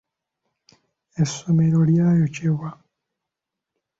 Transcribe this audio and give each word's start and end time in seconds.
Essomero 1.21 1.81
lya 1.89 2.07
yokebwa. 2.19 2.69